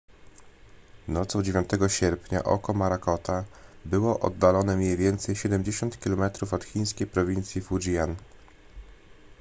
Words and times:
nocą 1.07 1.43
9 1.43 1.67
sierpnia 1.87 2.43
oko 2.43 2.73
morakota 2.73 3.45
było 3.85 4.19
oddalone 4.19 4.77
mniej 4.77 4.97
więcej 4.97 5.35
siedemdziesiąt 5.35 5.99
kilometrów 5.99 6.53
od 6.53 6.63
chińskiej 6.63 7.07
prowincji 7.07 7.61
fujian 7.61 8.15